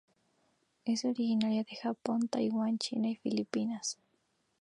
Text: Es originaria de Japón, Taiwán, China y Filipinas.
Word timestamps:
Es 0.83 1.05
originaria 1.05 1.63
de 1.63 1.75
Japón, 1.75 2.27
Taiwán, 2.27 2.79
China 2.79 3.07
y 3.09 3.17
Filipinas. 3.17 3.99